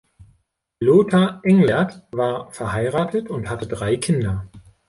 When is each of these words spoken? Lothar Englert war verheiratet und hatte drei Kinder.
Lothar 0.79 1.37
Englert 1.43 2.01
war 2.11 2.51
verheiratet 2.51 3.29
und 3.29 3.51
hatte 3.51 3.67
drei 3.67 3.97
Kinder. 3.97 4.47